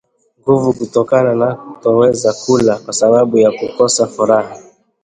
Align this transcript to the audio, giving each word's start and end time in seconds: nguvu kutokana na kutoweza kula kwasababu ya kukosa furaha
nguvu 0.41 0.73
kutokana 0.73 1.35
na 1.35 1.55
kutoweza 1.55 2.33
kula 2.33 2.77
kwasababu 2.77 3.37
ya 3.37 3.51
kukosa 3.51 4.07
furaha 4.07 4.59